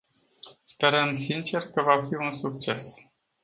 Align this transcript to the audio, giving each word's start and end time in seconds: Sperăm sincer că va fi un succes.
Sperăm 0.61 1.13
sincer 1.13 1.61
că 1.69 1.81
va 1.81 2.03
fi 2.07 2.15
un 2.15 2.33
succes. 2.37 2.93